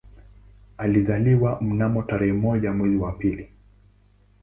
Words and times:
Alizaliwa 0.77 1.61
mnamo 1.61 2.03
tarehe 2.03 2.33
moja 2.33 2.73
mwezi 2.73 2.97
wa 2.97 3.11
pili 3.11 3.49